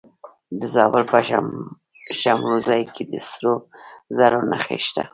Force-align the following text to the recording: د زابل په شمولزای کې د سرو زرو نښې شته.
د 0.59 0.61
زابل 0.75 1.03
په 1.11 1.17
شمولزای 2.21 2.81
کې 2.93 3.03
د 3.11 3.13
سرو 3.29 3.53
زرو 4.17 4.39
نښې 4.51 4.77
شته. 4.87 5.03